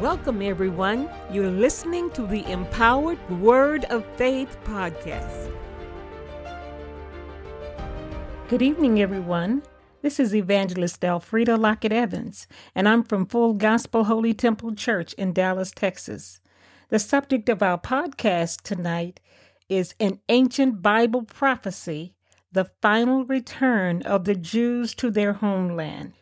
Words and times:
Welcome, 0.00 0.40
everyone. 0.40 1.10
You're 1.30 1.50
listening 1.50 2.10
to 2.12 2.26
the 2.26 2.42
Empowered 2.50 3.18
Word 3.38 3.84
of 3.90 4.02
Faith 4.16 4.56
podcast. 4.64 5.52
Good 8.48 8.62
evening, 8.62 9.02
everyone. 9.02 9.62
This 10.00 10.18
is 10.18 10.34
Evangelist 10.34 11.04
Elfrida 11.04 11.58
Lockett 11.58 11.92
Evans, 11.92 12.46
and 12.74 12.88
I'm 12.88 13.02
from 13.02 13.26
Full 13.26 13.52
Gospel 13.52 14.04
Holy 14.04 14.32
Temple 14.32 14.74
Church 14.74 15.12
in 15.18 15.34
Dallas, 15.34 15.70
Texas. 15.70 16.40
The 16.88 16.98
subject 16.98 17.50
of 17.50 17.62
our 17.62 17.78
podcast 17.78 18.62
tonight 18.62 19.20
is 19.68 19.94
an 20.00 20.20
ancient 20.30 20.80
Bible 20.80 21.24
prophecy 21.24 22.14
the 22.52 22.70
final 22.80 23.26
return 23.26 24.00
of 24.02 24.24
the 24.24 24.34
Jews 24.34 24.94
to 24.94 25.10
their 25.10 25.34
homeland. 25.34 26.14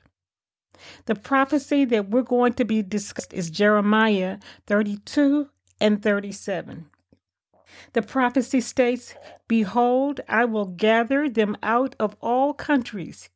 The 1.07 1.15
prophecy 1.15 1.85
that 1.87 2.11
we're 2.11 2.23
going 2.23 2.55
to 2.55 2.65
be 2.65 2.83
discussed 2.83 3.33
is 3.33 3.51
Jeremiah 3.51 4.39
32 4.67 5.49
and 5.81 6.03
37. 6.03 6.87
The 7.93 8.03
prophecy 8.03 8.61
states, 8.61 9.15
Behold, 9.47 10.21
I 10.29 10.45
will 10.45 10.67
gather 10.67 11.29
them 11.29 11.57
out 11.63 11.95
of 11.99 12.17
all 12.21 12.53
countries, 12.55 13.29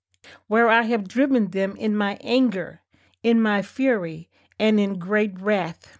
where 0.47 0.69
I 0.69 0.83
have 0.83 1.09
driven 1.09 1.49
them 1.51 1.77
in 1.77 1.97
my 1.97 2.19
anger, 2.23 2.81
in 3.23 3.41
my 3.41 3.63
fury, 3.63 4.29
and 4.59 4.79
in 4.79 4.99
great 4.99 5.39
wrath. 5.41 5.99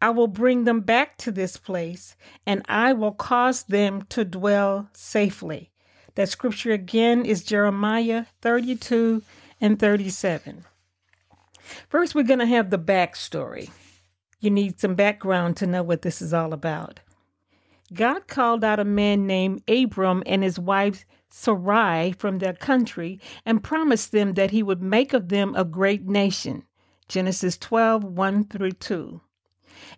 I 0.00 0.10
will 0.10 0.28
bring 0.28 0.64
them 0.64 0.80
back 0.80 1.16
to 1.18 1.32
this 1.32 1.56
place, 1.56 2.16
and 2.46 2.62
I 2.68 2.92
will 2.92 3.12
cause 3.12 3.64
them 3.64 4.02
to 4.10 4.24
dwell 4.24 4.88
safely. 4.92 5.70
That 6.14 6.28
scripture 6.28 6.72
again 6.72 7.24
is 7.24 7.44
Jeremiah 7.44 8.26
32 8.40 9.22
and 9.60 9.78
37. 9.78 10.64
First, 11.88 12.14
we're 12.14 12.22
going 12.22 12.38
to 12.38 12.46
have 12.46 12.70
the 12.70 12.78
backstory. 12.78 13.70
You 14.40 14.50
need 14.50 14.80
some 14.80 14.94
background 14.94 15.56
to 15.58 15.66
know 15.66 15.82
what 15.82 16.02
this 16.02 16.22
is 16.22 16.32
all 16.32 16.52
about. 16.52 17.00
God 17.92 18.26
called 18.26 18.64
out 18.64 18.78
a 18.78 18.84
man 18.84 19.26
named 19.26 19.62
Abram 19.68 20.22
and 20.26 20.42
his 20.42 20.58
wife 20.58 21.04
Sarai 21.30 22.12
from 22.12 22.38
their 22.38 22.52
country 22.52 23.20
and 23.44 23.64
promised 23.64 24.12
them 24.12 24.34
that 24.34 24.50
he 24.50 24.62
would 24.62 24.82
make 24.82 25.12
of 25.12 25.28
them 25.28 25.54
a 25.54 25.64
great 25.64 26.06
nation. 26.06 26.64
Genesis 27.08 27.56
12 27.56 28.04
1 28.04 28.44
through 28.44 28.72
2. 28.72 29.20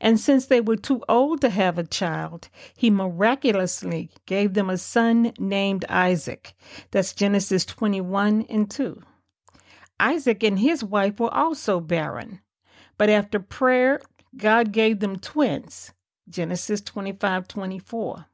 And 0.01 0.21
since 0.21 0.47
they 0.47 0.61
were 0.61 0.77
too 0.77 1.03
old 1.09 1.41
to 1.41 1.51
have 1.51 1.79
a 1.79 1.85
child, 1.85 2.49
he 2.77 2.91
miraculously 2.91 4.11
gave 4.27 4.55
them 4.55 4.71
a 4.71 4.79
son 4.79 5.33
named 5.39 5.85
Isaac. 5.89 6.55
That's 6.91 7.13
Genesis 7.13 7.65
21 7.65 8.47
and 8.49 8.71
2. 8.71 9.03
Isaac 10.01 10.43
and 10.43 10.59
his 10.59 10.83
wife 10.83 11.21
were 11.21 11.33
also 11.33 11.79
barren, 11.79 12.41
but 12.97 13.11
after 13.11 13.39
prayer, 13.39 14.01
God 14.37 14.73
gave 14.73 15.01
them 15.01 15.19
twins. 15.19 15.93
Genesis 16.29 16.81
25 16.81 17.47
24. 17.49 18.27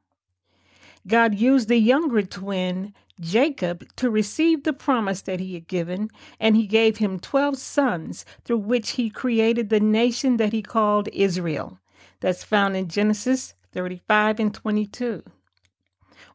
God 1.07 1.35
used 1.35 1.67
the 1.67 1.77
younger 1.77 2.21
twin, 2.21 2.93
Jacob, 3.19 3.85
to 3.95 4.09
receive 4.09 4.63
the 4.63 4.73
promise 4.73 5.21
that 5.21 5.39
he 5.39 5.53
had 5.53 5.67
given, 5.67 6.09
and 6.39 6.55
he 6.55 6.67
gave 6.67 6.97
him 6.97 7.19
12 7.19 7.57
sons 7.57 8.25
through 8.43 8.57
which 8.57 8.91
he 8.91 9.09
created 9.09 9.69
the 9.69 9.79
nation 9.79 10.37
that 10.37 10.53
he 10.53 10.61
called 10.61 11.09
Israel. 11.13 11.79
That's 12.19 12.43
found 12.43 12.75
in 12.75 12.87
Genesis 12.87 13.53
35 13.71 14.39
and 14.39 14.53
22. 14.53 15.23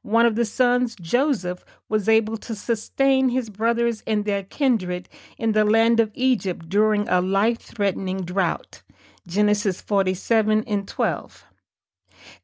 One 0.02 0.26
of 0.26 0.36
the 0.36 0.44
sons, 0.44 0.96
Joseph, 1.00 1.64
was 1.88 2.08
able 2.08 2.36
to 2.38 2.54
sustain 2.54 3.28
his 3.28 3.50
brothers 3.50 4.02
and 4.06 4.24
their 4.24 4.42
kindred 4.42 5.08
in 5.38 5.52
the 5.52 5.64
land 5.64 6.00
of 6.00 6.10
Egypt 6.14 6.68
during 6.68 7.08
a 7.08 7.20
life 7.20 7.60
threatening 7.60 8.24
drought. 8.24 8.82
Genesis 9.26 9.80
47 9.80 10.64
and 10.66 10.88
12. 10.88 11.44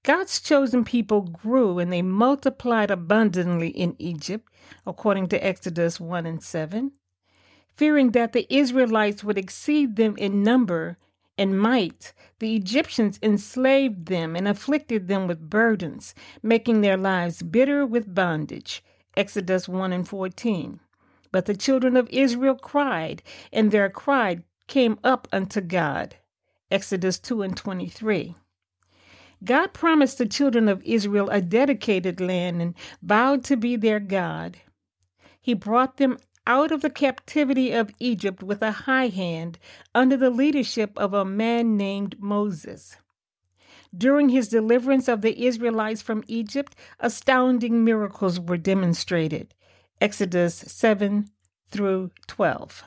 God's 0.03 0.41
chosen 0.41 0.85
people 0.85 1.23
grew 1.23 1.79
and 1.79 1.93
they 1.93 2.03
multiplied 2.03 2.91
abundantly 2.91 3.69
in 3.69 3.95
Egypt, 3.99 4.49
according 4.87 5.29
to 5.29 5.45
Exodus 5.45 6.01
1 6.01 6.27
and 6.27 6.43
7. 6.43 6.93
Fearing 7.77 8.11
that 8.11 8.33
the 8.33 8.53
Israelites 8.53 9.23
would 9.23 9.39
exceed 9.39 9.97
them 9.97 10.17
in 10.17 10.43
number, 10.43 10.99
and 11.39 11.59
might, 11.59 12.13
the 12.41 12.57
Egyptians 12.57 13.19
enslaved 13.23 14.07
them 14.07 14.37
and 14.37 14.49
afflicted 14.49 15.09
them 15.09 15.27
with 15.27 15.49
burdens, 15.49 16.15
making 16.43 16.81
their 16.81 16.97
lives 16.97 17.43
bitter 17.43 17.87
with 17.87 18.15
bondage. 18.15 18.83
Exodus 19.17 19.69
1 19.69 19.93
and 19.93 20.07
14. 20.07 20.81
But 21.33 21.47
the 21.47 21.57
children 21.57 21.97
of 21.97 22.09
Israel 22.11 22.57
cried, 22.57 23.23
and 23.53 23.71
their 23.71 23.89
cry 23.89 24.39
came 24.67 24.99
up 25.05 25.29
unto 25.33 25.61
God. 25.61 26.17
Exodus 26.71 27.19
2 27.19 27.43
and 27.43 27.57
23. 27.57 28.35
God 29.45 29.73
promised 29.73 30.19
the 30.19 30.27
children 30.27 30.69
of 30.69 30.83
Israel 30.85 31.31
a 31.31 31.41
dedicated 31.41 32.21
land 32.21 32.61
and 32.61 32.75
vowed 33.03 33.45
to 33.45 33.57
be 33.57 33.77
their 33.77 34.01
God. 34.01 34.59
He 35.41 35.55
brought 35.55 35.97
them 35.97 36.19
out 36.49 36.73
of 36.73 36.81
the 36.81 36.89
captivity 36.89 37.73
of 37.73 37.91
Egypt 38.01 38.43
with 38.43 38.63
a 38.63 38.73
high 38.73 39.09
hand 39.09 39.59
under 39.95 40.17
the 40.17 40.31
leadership 40.31 40.97
of 40.97 41.13
a 41.13 41.25
man 41.25 41.77
named 41.77 42.17
Moses. 42.19 42.97
During 43.97 44.31
his 44.31 44.49
deliverance 44.49 45.09
of 45.09 45.21
the 45.21 45.45
Israelites 45.45 46.01
from 46.01 46.25
Egypt, 46.27 46.75
astounding 47.01 47.85
miracles 47.85 48.41
were 48.41 48.57
demonstrated. 48.57 49.55
Exodus 50.01 50.55
7 50.55 51.29
through 51.71 52.11
12. 52.29 52.83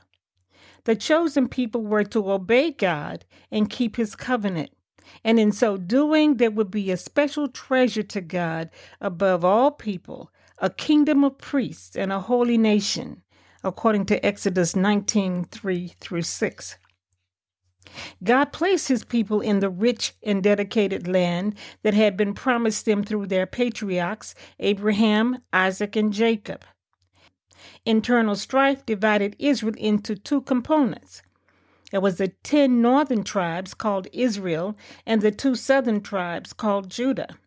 The 0.86 0.96
chosen 0.96 1.48
people 1.48 1.84
were 1.84 2.04
to 2.06 2.32
obey 2.32 2.72
God 2.72 3.26
and 3.52 3.70
keep 3.70 3.96
his 3.96 4.16
covenant. 4.16 4.72
And 5.24 5.40
in 5.40 5.52
so 5.52 5.78
doing, 5.78 6.38
there 6.38 6.50
would 6.50 6.72
be 6.72 6.90
a 6.90 6.98
special 6.98 7.48
treasure 7.48 8.04
to 8.04 8.22
God 8.22 8.72
above 9.00 9.46
all 9.46 9.70
people, 9.70 10.32
a 10.58 10.72
kingdom 10.72 11.24
of 11.24 11.38
priests 11.38 11.96
and 11.96 12.12
a 12.12 12.20
holy 12.20 12.58
nation 12.58 13.22
according 13.64 14.06
to 14.08 14.26
Exodus 14.26 14.76
19 14.76 15.46
3 15.46 15.88
through 16.00 16.22
6. 16.22 16.78
God 18.24 18.54
placed 18.54 18.88
his 18.88 19.04
people 19.04 19.42
in 19.42 19.60
the 19.60 19.70
rich 19.70 20.14
and 20.24 20.44
dedicated 20.44 21.08
land 21.08 21.56
that 21.84 21.94
had 21.94 22.16
been 22.16 22.34
promised 22.34 22.86
them 22.86 23.04
through 23.04 23.28
their 23.28 23.48
patriarchs, 23.48 24.36
Abraham, 24.60 25.40
Isaac, 25.52 25.96
and 25.96 26.14
Jacob. 26.14 26.64
Internal 27.86 28.36
strife 28.36 28.86
divided 28.86 29.36
Israel 29.40 29.76
into 29.78 30.16
two 30.16 30.42
components. 30.42 31.22
There 31.92 32.02
was 32.02 32.18
the 32.18 32.30
ten 32.44 32.82
northern 32.82 33.24
tribes 33.24 33.74
called 33.74 34.08
Israel 34.14 34.78
and 35.06 35.22
the 35.22 35.32
two 35.32 35.56
southern 35.56 36.02
tribes 36.02 36.54
called 36.54 36.90
Judah. 36.90 37.38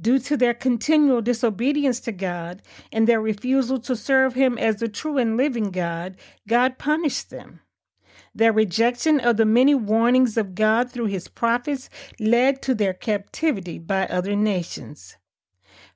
Due 0.00 0.18
to 0.18 0.36
their 0.36 0.54
continual 0.54 1.20
disobedience 1.20 2.00
to 2.00 2.12
God 2.12 2.62
and 2.90 3.06
their 3.06 3.20
refusal 3.20 3.78
to 3.80 3.94
serve 3.94 4.34
Him 4.34 4.58
as 4.58 4.76
the 4.76 4.88
true 4.88 5.18
and 5.18 5.36
living 5.36 5.70
God, 5.70 6.16
God 6.48 6.78
punished 6.78 7.30
them. 7.30 7.60
Their 8.34 8.52
rejection 8.52 9.20
of 9.20 9.36
the 9.36 9.44
many 9.44 9.74
warnings 9.74 10.36
of 10.36 10.54
God 10.54 10.90
through 10.90 11.06
His 11.06 11.28
prophets 11.28 11.90
led 12.18 12.62
to 12.62 12.74
their 12.74 12.94
captivity 12.94 13.78
by 13.78 14.06
other 14.06 14.34
nations. 14.34 15.16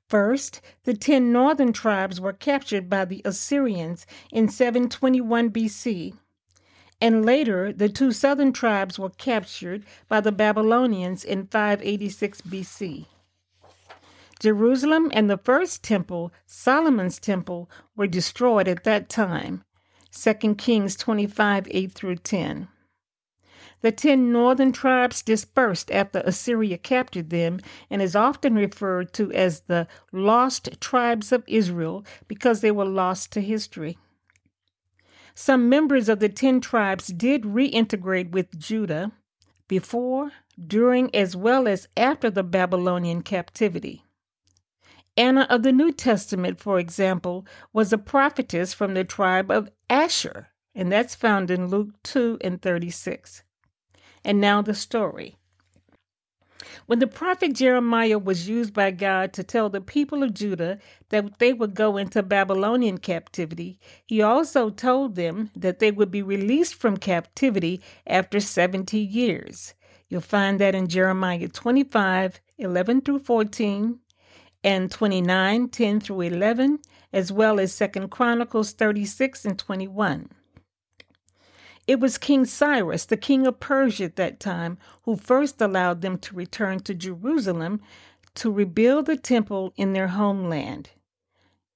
First, 0.07 0.61
the 0.83 0.93
ten 0.93 1.33
northern 1.33 1.73
tribes 1.73 2.21
were 2.21 2.33
captured 2.33 2.89
by 2.89 3.05
the 3.05 3.21
Assyrians 3.25 4.05
in 4.31 4.47
721 4.47 5.49
BC, 5.49 6.13
and 7.01 7.25
later 7.25 7.73
the 7.73 7.89
two 7.89 8.11
southern 8.11 8.53
tribes 8.53 8.97
were 8.97 9.09
captured 9.09 9.83
by 10.07 10.21
the 10.21 10.31
Babylonians 10.31 11.25
in 11.25 11.47
586 11.47 12.41
BC. 12.41 13.07
Jerusalem 14.39 15.09
and 15.13 15.29
the 15.29 15.37
first 15.37 15.83
temple, 15.83 16.31
Solomon's 16.45 17.19
temple, 17.19 17.69
were 17.95 18.07
destroyed 18.07 18.67
at 18.67 18.83
that 18.83 19.09
time. 19.09 19.63
2 20.11 20.55
Kings 20.55 20.95
25 20.95 21.67
8 21.69 21.91
through 21.91 22.17
10. 22.17 22.67
The 23.81 23.91
ten 23.91 24.31
northern 24.31 24.71
tribes 24.71 25.21
dispersed 25.21 25.91
after 25.91 26.19
Assyria 26.25 26.79
captured 26.79 27.29
them 27.29 27.59
and 27.91 28.01
is 28.01 28.15
often 28.15 28.55
referred 28.55 29.13
to 29.13 29.31
as 29.31 29.61
the 29.61 29.87
lost 30.11 30.81
tribes 30.81 31.31
of 31.31 31.43
Israel 31.47 32.03
because 32.27 32.61
they 32.61 32.71
were 32.71 32.85
lost 32.85 33.31
to 33.33 33.41
history. 33.41 33.97
Some 35.35 35.69
members 35.69 36.09
of 36.09 36.19
the 36.19 36.29
ten 36.29 36.59
tribes 36.59 37.07
did 37.07 37.43
reintegrate 37.43 38.31
with 38.31 38.57
Judah 38.57 39.11
before, 39.67 40.31
during, 40.65 41.13
as 41.13 41.35
well 41.35 41.67
as 41.67 41.87
after 41.95 42.31
the 42.31 42.43
Babylonian 42.43 43.21
captivity. 43.21 44.03
Anna 45.17 45.47
of 45.49 45.63
the 45.63 45.71
New 45.71 45.91
Testament, 45.91 46.59
for 46.59 46.77
example, 46.79 47.45
was 47.73 47.91
a 47.91 47.97
prophetess 47.97 48.73
from 48.73 48.93
the 48.93 49.03
tribe 49.03 49.49
of 49.49 49.71
Asher, 49.89 50.49
and 50.75 50.91
that's 50.91 51.15
found 51.15 51.49
in 51.49 51.67
Luke 51.67 51.89
2 52.03 52.37
and 52.41 52.61
36. 52.61 53.41
And 54.23 54.39
now 54.39 54.61
the 54.61 54.75
story. 54.75 55.35
When 56.85 56.99
the 56.99 57.07
prophet 57.07 57.53
Jeremiah 57.53 58.19
was 58.19 58.47
used 58.47 58.73
by 58.73 58.91
God 58.91 59.33
to 59.33 59.43
tell 59.43 59.69
the 59.69 59.81
people 59.81 60.21
of 60.23 60.33
Judah 60.33 60.79
that 61.09 61.39
they 61.39 61.51
would 61.51 61.73
go 61.73 61.97
into 61.97 62.21
Babylonian 62.23 62.99
captivity, 62.99 63.79
he 64.05 64.21
also 64.21 64.69
told 64.69 65.15
them 65.15 65.49
that 65.55 65.79
they 65.79 65.91
would 65.91 66.11
be 66.11 66.21
released 66.21 66.75
from 66.75 66.97
captivity 66.97 67.81
after 68.05 68.39
70 68.39 68.97
years. 68.99 69.73
You'll 70.09 70.21
find 70.21 70.59
that 70.59 70.75
in 70.75 70.87
Jeremiah 70.87 71.47
25 71.47 72.39
11 72.59 73.01
through 73.01 73.19
14 73.19 73.99
and 74.67 74.91
29 74.91 75.69
10 75.69 75.99
through 76.01 76.19
11, 76.19 76.79
as 77.13 77.31
well 77.31 77.57
as 77.57 77.77
2 77.77 78.09
Chronicles 78.09 78.73
36 78.73 79.45
and 79.45 79.57
21. 79.57 80.29
It 81.87 82.01
was 82.01 82.17
King 82.17 82.43
Cyrus, 82.43 83.05
the 83.05 83.15
king 83.15 83.47
of 83.47 83.61
Persia 83.61 84.03
at 84.03 84.17
that 84.17 84.41
time, 84.41 84.77
who 85.03 85.15
first 85.15 85.61
allowed 85.61 86.01
them 86.01 86.17
to 86.17 86.35
return 86.35 86.81
to 86.81 86.93
Jerusalem 86.93 87.79
to 88.35 88.51
rebuild 88.51 89.05
the 89.05 89.15
temple 89.15 89.71
in 89.77 89.93
their 89.93 90.09
homeland. 90.09 90.89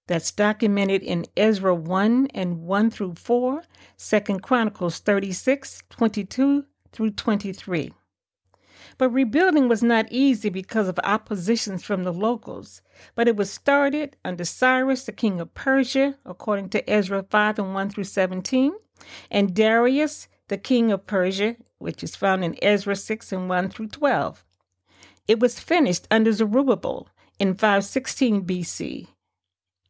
That's 0.08 0.34
documented 0.34 1.02
in 1.02 1.28
Ezra 1.38 1.74
1 1.74 2.28
and 2.34 2.64
1 2.64 2.92
through 2.92 3.16
4, 3.16 3.64
2 3.98 4.20
Chronicles 4.40 5.00
36, 5.00 5.82
22 5.90 6.66
through 6.92 7.12
23. 7.12 7.94
But 9.02 9.14
rebuilding 9.14 9.68
was 9.68 9.82
not 9.82 10.12
easy 10.12 10.50
because 10.50 10.88
of 10.88 11.00
oppositions 11.04 11.84
from 11.84 12.04
the 12.04 12.14
locals. 12.14 12.84
But 13.16 13.28
it 13.28 13.36
was 13.36 13.52
started 13.52 14.16
under 14.24 14.46
Cyrus, 14.46 15.06
the 15.06 15.12
king 15.12 15.42
of 15.42 15.56
Persia, 15.56 16.20
according 16.24 16.70
to 16.70 16.88
Ezra 16.88 17.24
5 17.24 17.58
and 17.58 17.74
1 17.74 17.90
through 17.90 18.04
17, 18.04 18.74
and 19.32 19.56
Darius, 19.56 20.28
the 20.50 20.58
king 20.60 20.92
of 20.92 21.08
Persia, 21.08 21.56
which 21.80 22.04
is 22.04 22.16
found 22.16 22.44
in 22.44 22.56
Ezra 22.62 22.96
6 22.96 23.32
and 23.32 23.50
1 23.50 23.70
through 23.70 23.88
12. 23.88 24.46
It 25.28 25.40
was 25.40 25.60
finished 25.60 26.08
under 26.12 26.32
Zerubbabel 26.32 27.10
in 27.40 27.56
516 27.56 28.46
BC, 28.46 29.08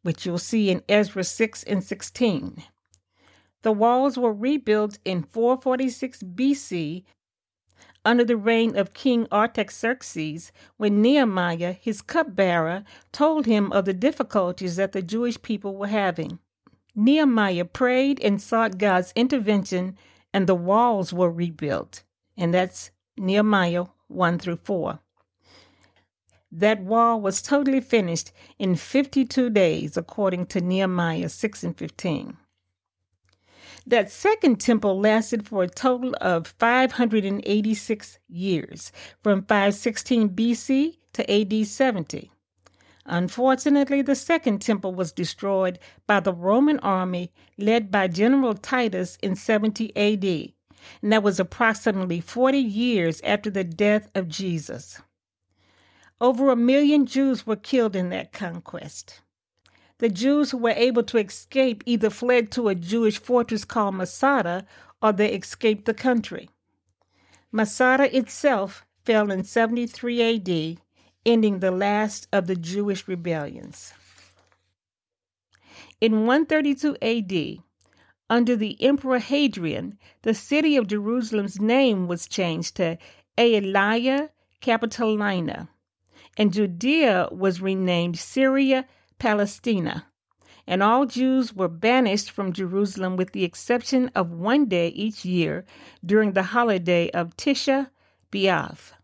which 0.00 0.24
you'll 0.24 0.38
see 0.38 0.70
in 0.70 0.82
Ezra 0.88 1.22
6 1.22 1.64
and 1.64 1.84
16. 1.84 2.62
The 3.60 3.72
walls 3.72 4.16
were 4.16 4.32
rebuilt 4.32 4.98
in 5.04 5.22
446 5.22 6.22
BC 6.22 7.04
under 8.04 8.24
the 8.24 8.36
reign 8.36 8.76
of 8.76 8.94
King 8.94 9.26
Artaxerxes 9.30 10.52
when 10.76 11.00
Nehemiah, 11.00 11.72
his 11.72 12.02
cupbearer, 12.02 12.84
told 13.12 13.46
him 13.46 13.72
of 13.72 13.84
the 13.84 13.94
difficulties 13.94 14.76
that 14.76 14.92
the 14.92 15.02
Jewish 15.02 15.40
people 15.40 15.76
were 15.76 15.86
having. 15.86 16.38
Nehemiah 16.94 17.64
prayed 17.64 18.20
and 18.20 18.40
sought 18.40 18.78
God's 18.78 19.12
intervention, 19.14 19.96
and 20.32 20.46
the 20.46 20.54
walls 20.54 21.12
were 21.12 21.30
rebuilt. 21.30 22.02
And 22.36 22.52
that's 22.52 22.90
Nehemiah 23.16 23.86
1 24.08 24.38
through 24.38 24.56
4. 24.56 24.98
That 26.50 26.82
wall 26.82 27.20
was 27.20 27.40
totally 27.40 27.80
finished 27.80 28.30
in 28.58 28.76
52 28.76 29.48
days, 29.48 29.96
according 29.96 30.46
to 30.46 30.60
Nehemiah 30.60 31.30
6 31.30 31.64
and 31.64 31.76
15. 31.76 32.36
That 33.86 34.10
second 34.10 34.60
temple 34.60 35.00
lasted 35.00 35.46
for 35.46 35.64
a 35.64 35.68
total 35.68 36.14
of 36.20 36.46
586 36.58 38.18
years, 38.28 38.92
from 39.22 39.42
516 39.42 40.30
BC 40.30 40.98
to 41.14 41.32
AD 41.32 41.66
70. 41.66 42.30
Unfortunately, 43.06 44.00
the 44.00 44.14
second 44.14 44.60
temple 44.62 44.94
was 44.94 45.10
destroyed 45.10 45.80
by 46.06 46.20
the 46.20 46.32
Roman 46.32 46.78
army 46.80 47.32
led 47.58 47.90
by 47.90 48.06
General 48.06 48.54
Titus 48.54 49.18
in 49.20 49.34
70 49.34 49.96
AD, 49.96 50.52
and 51.02 51.12
that 51.12 51.24
was 51.24 51.40
approximately 51.40 52.20
40 52.20 52.58
years 52.58 53.20
after 53.22 53.50
the 53.50 53.64
death 53.64 54.08
of 54.14 54.28
Jesus. 54.28 55.02
Over 56.20 56.52
a 56.52 56.56
million 56.56 57.04
Jews 57.04 57.44
were 57.44 57.56
killed 57.56 57.96
in 57.96 58.10
that 58.10 58.32
conquest. 58.32 59.22
The 60.02 60.08
Jews 60.08 60.50
who 60.50 60.58
were 60.58 60.70
able 60.70 61.04
to 61.04 61.18
escape 61.18 61.84
either 61.86 62.10
fled 62.10 62.50
to 62.52 62.66
a 62.66 62.74
Jewish 62.74 63.20
fortress 63.20 63.64
called 63.64 63.94
Masada 63.94 64.66
or 65.00 65.12
they 65.12 65.32
escaped 65.32 65.84
the 65.84 65.94
country. 65.94 66.50
Masada 67.52 68.12
itself 68.16 68.84
fell 69.04 69.30
in 69.30 69.44
73 69.44 70.20
AD 70.34 70.80
ending 71.24 71.60
the 71.60 71.70
last 71.70 72.26
of 72.32 72.48
the 72.48 72.56
Jewish 72.56 73.06
rebellions. 73.06 73.94
In 76.00 76.26
132 76.26 76.96
AD, 77.00 77.62
under 78.28 78.56
the 78.56 78.76
Emperor 78.82 79.20
Hadrian, 79.20 80.00
the 80.22 80.34
city 80.34 80.76
of 80.76 80.88
Jerusalem's 80.88 81.60
name 81.60 82.08
was 82.08 82.26
changed 82.26 82.74
to 82.78 82.98
Aelia 83.38 84.30
Capitolina, 84.60 85.68
and 86.36 86.52
Judea 86.52 87.28
was 87.30 87.60
renamed 87.60 88.18
Syria 88.18 88.84
Palestina. 89.22 90.04
And 90.66 90.82
all 90.82 91.06
Jews 91.06 91.54
were 91.54 91.68
banished 91.68 92.32
from 92.32 92.52
Jerusalem 92.52 93.16
with 93.16 93.30
the 93.30 93.44
exception 93.44 94.10
of 94.16 94.32
one 94.32 94.64
day 94.64 94.88
each 94.88 95.24
year 95.24 95.64
during 96.04 96.32
the 96.32 96.42
holiday 96.42 97.08
of 97.10 97.36
Tisha 97.36 97.88
B'Av. 98.32 98.94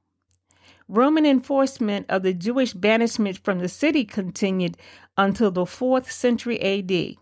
Roman 0.89 1.25
enforcement 1.25 2.07
of 2.09 2.25
the 2.25 2.35
Jewish 2.35 2.73
banishment 2.73 3.39
from 3.39 3.61
the 3.61 3.69
city 3.69 4.05
continued 4.05 4.77
until 5.17 5.53
the 5.53 5.67
4th 5.67 6.11
century 6.11 6.61
AD. 6.63 7.15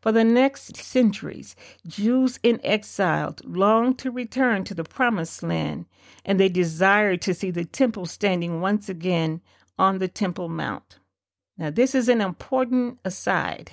For 0.00 0.12
the 0.12 0.22
next 0.22 0.76
centuries, 0.76 1.56
Jews 1.84 2.38
in 2.44 2.60
exile 2.62 3.34
longed 3.42 3.98
to 3.98 4.12
return 4.12 4.62
to 4.64 4.74
the 4.74 4.84
Promised 4.84 5.42
Land, 5.42 5.86
and 6.24 6.38
they 6.38 6.48
desired 6.48 7.22
to 7.22 7.34
see 7.34 7.50
the 7.50 7.64
temple 7.64 8.06
standing 8.06 8.60
once 8.60 8.88
again 8.88 9.40
on 9.80 9.98
the 9.98 10.06
Temple 10.06 10.48
Mount. 10.48 11.00
Now, 11.56 11.70
this 11.70 11.94
is 11.94 12.08
an 12.08 12.20
important 12.20 12.98
aside. 13.04 13.72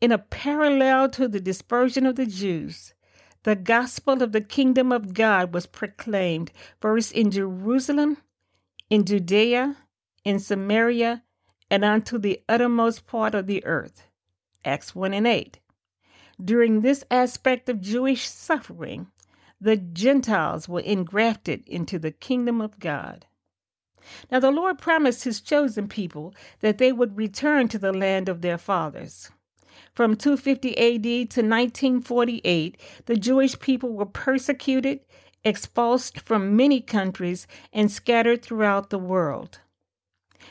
In 0.00 0.12
a 0.12 0.18
parallel 0.18 1.08
to 1.10 1.28
the 1.28 1.40
dispersion 1.40 2.06
of 2.06 2.16
the 2.16 2.26
Jews, 2.26 2.94
the 3.44 3.56
gospel 3.56 4.22
of 4.22 4.32
the 4.32 4.40
kingdom 4.40 4.92
of 4.92 5.14
God 5.14 5.54
was 5.54 5.66
proclaimed 5.66 6.52
first 6.80 7.12
in 7.12 7.30
Jerusalem 7.30 8.18
in 8.90 9.04
Judea, 9.04 9.76
in 10.24 10.38
Samaria, 10.38 11.22
and 11.70 11.84
unto 11.84 12.18
the 12.18 12.42
uttermost 12.48 13.06
part 13.06 13.34
of 13.34 13.46
the 13.46 13.64
earth. 13.64 14.04
Acts 14.64 14.94
1 14.94 15.12
and 15.12 15.26
8. 15.26 15.58
During 16.42 16.80
this 16.80 17.04
aspect 17.10 17.68
of 17.68 17.80
Jewish 17.80 18.28
suffering, 18.28 19.08
the 19.60 19.76
Gentiles 19.76 20.68
were 20.68 20.80
engrafted 20.80 21.68
into 21.68 21.98
the 21.98 22.12
kingdom 22.12 22.60
of 22.60 22.78
God. 22.78 23.26
Now, 24.30 24.40
the 24.40 24.50
Lord 24.50 24.78
promised 24.78 25.24
his 25.24 25.40
chosen 25.40 25.88
people 25.88 26.34
that 26.60 26.78
they 26.78 26.92
would 26.92 27.16
return 27.16 27.68
to 27.68 27.78
the 27.78 27.92
land 27.92 28.28
of 28.28 28.40
their 28.40 28.58
fathers. 28.58 29.30
From 29.94 30.16
250 30.16 30.76
AD 30.78 31.02
to 31.02 31.42
1948, 31.42 32.80
the 33.06 33.16
Jewish 33.16 33.58
people 33.58 33.92
were 33.92 34.06
persecuted 34.06 35.00
expulsed 35.44 36.20
from 36.20 36.56
many 36.56 36.80
countries, 36.80 37.46
and 37.72 37.90
scattered 37.90 38.42
throughout 38.42 38.90
the 38.90 38.98
world. 38.98 39.60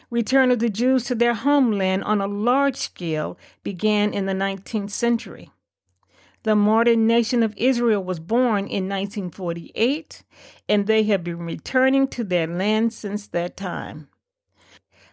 Return 0.09 0.51
of 0.51 0.59
the 0.59 0.69
Jews 0.69 1.03
to 1.05 1.15
their 1.15 1.33
homeland 1.33 2.03
on 2.03 2.21
a 2.21 2.27
large 2.27 2.77
scale 2.77 3.37
began 3.63 4.13
in 4.13 4.25
the 4.25 4.33
19th 4.33 4.91
century. 4.91 5.51
The 6.43 6.55
modern 6.55 7.07
nation 7.07 7.43
of 7.43 7.53
Israel 7.57 8.03
was 8.03 8.19
born 8.19 8.67
in 8.67 8.87
1948, 8.87 10.23
and 10.69 10.87
they 10.87 11.03
have 11.03 11.23
been 11.23 11.39
returning 11.39 12.07
to 12.09 12.23
their 12.23 12.47
land 12.47 12.93
since 12.93 13.27
that 13.27 13.57
time. 13.57 14.07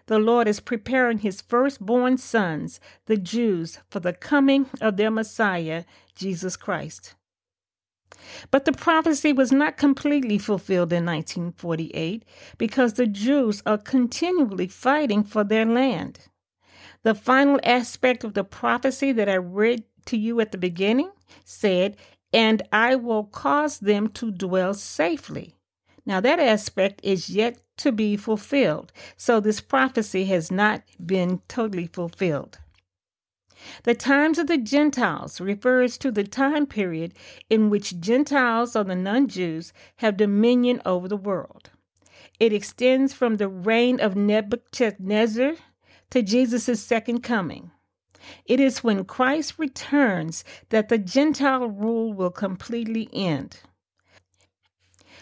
The 0.07 0.19
Lord 0.19 0.47
is 0.47 0.61
preparing 0.61 1.19
his 1.19 1.41
firstborn 1.41 2.19
sons, 2.19 2.79
the 3.07 3.17
Jews, 3.17 3.79
for 3.91 4.01
the 4.01 4.13
coming 4.13 4.67
of 4.81 4.97
their 4.97 5.11
Messiah, 5.11 5.85
Jesus 6.15 6.57
Christ. 6.57 7.15
But 8.51 8.65
the 8.65 8.73
prophecy 8.73 9.33
was 9.33 9.51
not 9.51 9.77
completely 9.77 10.39
fulfilled 10.39 10.93
in 10.93 11.07
1948 11.07 12.25
because 12.59 12.95
the 12.95 13.07
Jews 13.07 13.63
are 13.67 13.79
continually 13.79 14.69
fighting 14.69 15.25
for 15.25 15.43
their 15.43 15.65
land. 15.65 16.21
The 17.03 17.15
final 17.15 17.59
aspect 17.65 18.25
of 18.25 18.35
the 18.35 18.45
prophecy 18.45 19.13
that 19.13 19.29
I 19.29 19.37
read 19.37 19.85
to 20.07 20.17
you 20.17 20.41
at 20.41 20.53
the 20.53 20.59
beginning 20.59 21.11
said, 21.45 21.97
And 22.33 22.63
I 22.73 22.97
will 22.97 23.25
cause 23.25 23.79
them 23.79 24.09
to 24.09 24.31
dwell 24.31 24.75
safely. 24.75 25.55
Now, 26.07 26.21
that 26.21 26.39
aspect 26.39 27.01
is 27.03 27.31
yet 27.31 27.59
to 27.79 27.91
be 27.91 28.17
fulfilled, 28.17 28.93
so 29.17 29.41
this 29.41 29.61
prophecy 29.61 30.27
has 30.27 30.51
not 30.51 30.83
been 31.05 31.41
totally 31.49 31.87
fulfilled. 31.87 32.59
The 33.85 33.95
times 33.95 34.39
of 34.39 34.47
the 34.47 34.59
Gentiles 34.59 35.41
refers 35.41 35.97
to 35.99 36.11
the 36.11 36.25
time 36.25 36.67
period 36.67 37.15
in 37.49 37.71
which 37.71 37.99
Gentiles 37.99 38.77
or 38.77 38.85
the 38.85 38.95
non 38.95 39.27
Jews 39.29 39.73
have 39.97 40.19
dominion 40.19 40.83
over 40.85 41.09
the 41.09 41.17
world. 41.17 41.71
It 42.39 42.53
extends 42.53 43.15
from 43.15 43.37
the 43.37 43.49
reign 43.49 44.01
of 44.01 44.17
Nebuchadnezzar 44.17 45.55
to 46.11 46.23
Jesus' 46.23 46.83
second 46.83 47.23
coming. 47.23 47.71
It 48.47 48.61
is 48.61 48.85
when 48.85 49.05
Christ 49.05 49.59
returns 49.59 50.45
that 50.71 50.89
the 50.89 50.99
Gentile 50.99 51.69
rule 51.69 52.13
will 52.13 52.31
completely 52.31 53.09
end. 53.13 53.61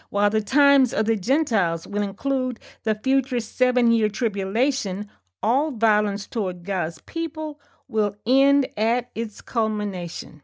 while 0.09 0.29
the 0.29 0.41
times 0.41 0.93
of 0.93 1.07
the 1.07 1.15
Gentiles 1.15 1.87
will 1.87 2.03
include 2.03 2.59
the 2.83 2.95
future 2.95 3.39
seven 3.39 3.91
year 3.91 4.09
tribulation, 4.09 5.09
all 5.41 5.71
violence 5.71 6.27
toward 6.27 6.63
God's 6.63 6.99
people 7.01 7.59
will 7.87 8.15
end 8.25 8.67
at 8.77 9.09
its 9.15 9.41
culmination. 9.41 10.43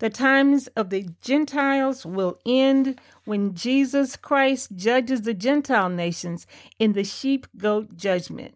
The 0.00 0.10
times 0.10 0.66
of 0.76 0.90
the 0.90 1.08
Gentiles 1.22 2.04
will 2.04 2.38
end 2.44 3.00
when 3.24 3.54
Jesus 3.54 4.16
Christ 4.16 4.76
judges 4.76 5.22
the 5.22 5.34
Gentile 5.34 5.88
nations 5.88 6.46
in 6.78 6.92
the 6.92 7.04
sheep 7.04 7.46
goat 7.56 7.96
judgment. 7.96 8.54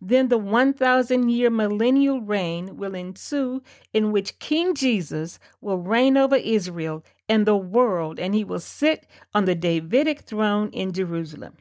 Then 0.00 0.28
the 0.28 0.38
1,000 0.38 1.28
year 1.28 1.50
millennial 1.50 2.20
reign 2.20 2.76
will 2.76 2.94
ensue, 2.94 3.62
in 3.92 4.12
which 4.12 4.38
King 4.38 4.74
Jesus 4.74 5.38
will 5.60 5.78
reign 5.78 6.16
over 6.16 6.36
Israel 6.36 7.04
and 7.28 7.46
the 7.46 7.56
world, 7.56 8.18
and 8.18 8.34
he 8.34 8.44
will 8.44 8.60
sit 8.60 9.06
on 9.34 9.44
the 9.44 9.54
Davidic 9.54 10.20
throne 10.20 10.70
in 10.70 10.92
Jerusalem. 10.92 11.54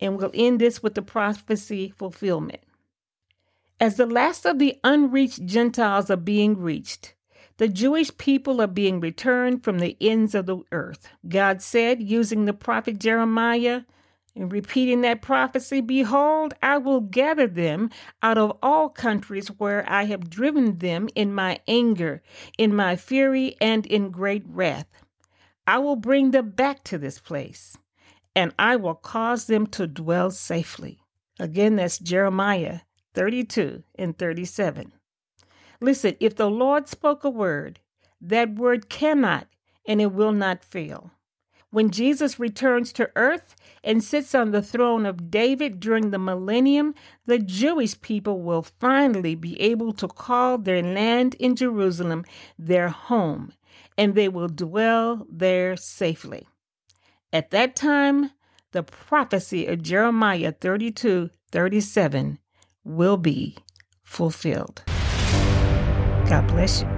And 0.00 0.16
we'll 0.16 0.30
end 0.34 0.60
this 0.60 0.82
with 0.82 0.94
the 0.94 1.02
prophecy 1.02 1.92
fulfillment. 1.96 2.60
As 3.78 3.96
the 3.96 4.06
last 4.06 4.46
of 4.46 4.58
the 4.58 4.78
unreached 4.84 5.44
Gentiles 5.44 6.10
are 6.10 6.16
being 6.16 6.58
reached, 6.58 7.14
the 7.58 7.68
Jewish 7.68 8.14
people 8.16 8.60
are 8.60 8.66
being 8.66 9.00
returned 9.00 9.64
from 9.64 9.78
the 9.78 9.96
ends 10.00 10.34
of 10.34 10.46
the 10.46 10.58
earth. 10.72 11.08
God 11.28 11.62
said, 11.62 12.02
using 12.02 12.44
the 12.44 12.52
prophet 12.52 12.98
Jeremiah, 12.98 13.82
and 14.36 14.52
repeating 14.52 15.00
that 15.00 15.22
prophecy, 15.22 15.80
Behold, 15.80 16.54
I 16.62 16.78
will 16.78 17.00
gather 17.00 17.46
them 17.46 17.90
out 18.22 18.38
of 18.38 18.56
all 18.62 18.88
countries 18.88 19.48
where 19.48 19.84
I 19.90 20.04
have 20.04 20.30
driven 20.30 20.78
them 20.78 21.08
in 21.14 21.34
my 21.34 21.60
anger, 21.66 22.22
in 22.58 22.76
my 22.76 22.96
fury, 22.96 23.56
and 23.60 23.86
in 23.86 24.10
great 24.10 24.44
wrath. 24.46 24.86
I 25.66 25.78
will 25.78 25.96
bring 25.96 26.30
them 26.30 26.50
back 26.50 26.84
to 26.84 26.98
this 26.98 27.18
place, 27.18 27.76
and 28.36 28.54
I 28.58 28.76
will 28.76 28.94
cause 28.94 29.46
them 29.46 29.66
to 29.68 29.86
dwell 29.86 30.30
safely. 30.30 31.00
Again, 31.40 31.76
that's 31.76 31.98
Jeremiah 31.98 32.80
32 33.14 33.82
and 33.96 34.16
37. 34.16 34.92
Listen, 35.80 36.16
if 36.20 36.36
the 36.36 36.50
Lord 36.50 36.88
spoke 36.88 37.24
a 37.24 37.30
word, 37.30 37.80
that 38.20 38.54
word 38.54 38.88
cannot 38.88 39.46
and 39.86 40.00
it 40.00 40.12
will 40.12 40.32
not 40.32 40.64
fail. 40.64 41.10
When 41.76 41.90
Jesus 41.90 42.40
returns 42.40 42.90
to 42.94 43.10
earth 43.16 43.54
and 43.84 44.02
sits 44.02 44.34
on 44.34 44.50
the 44.50 44.62
throne 44.62 45.04
of 45.04 45.30
David 45.30 45.78
during 45.78 46.10
the 46.10 46.18
millennium, 46.18 46.94
the 47.26 47.38
Jewish 47.38 48.00
people 48.00 48.40
will 48.40 48.62
finally 48.62 49.34
be 49.34 49.60
able 49.60 49.92
to 49.92 50.08
call 50.08 50.56
their 50.56 50.82
land 50.82 51.34
in 51.34 51.54
Jerusalem 51.54 52.24
their 52.58 52.88
home, 52.88 53.52
and 53.98 54.14
they 54.14 54.26
will 54.26 54.48
dwell 54.48 55.26
there 55.30 55.76
safely. 55.76 56.48
At 57.30 57.50
that 57.50 57.76
time, 57.76 58.30
the 58.72 58.82
prophecy 58.82 59.66
of 59.66 59.82
Jeremiah 59.82 60.52
32 60.52 61.28
37 61.52 62.38
will 62.84 63.18
be 63.18 63.54
fulfilled. 64.02 64.82
God 66.26 66.46
bless 66.46 66.80
you. 66.80 66.95